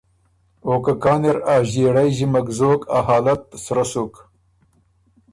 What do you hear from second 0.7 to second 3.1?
که کان اِر ا ݫيېړئ ݫِمک زوک ا